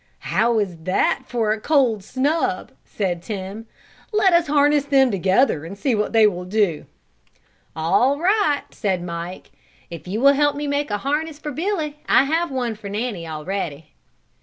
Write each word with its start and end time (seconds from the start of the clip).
"How 0.33 0.57
is 0.57 0.77
that 0.85 1.25
for 1.27 1.51
a 1.51 1.61
cold 1.61 2.03
snub!" 2.03 2.71
said 2.83 3.21
Tim. 3.21 3.67
"Let 4.11 4.33
us 4.33 4.47
harness 4.47 4.85
them 4.85 5.11
together 5.11 5.63
and 5.63 5.77
see 5.77 5.93
what 5.93 6.11
they 6.11 6.25
will 6.25 6.43
do." 6.43 6.87
"All 7.75 8.17
right," 8.17 8.63
said 8.71 9.03
Mike, 9.03 9.51
"if 9.91 10.07
you 10.07 10.19
will 10.19 10.33
help 10.33 10.55
me 10.55 10.65
make 10.65 10.89
a 10.89 10.97
harness 10.97 11.37
for 11.37 11.51
Billy. 11.51 11.99
I 12.09 12.23
have 12.23 12.49
one 12.49 12.73
for 12.73 12.89
Nanny 12.89 13.27
already." 13.27 13.93